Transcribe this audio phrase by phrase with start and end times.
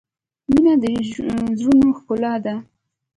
[0.51, 0.85] •مینه د
[1.59, 2.55] زړونو ښکلا ده.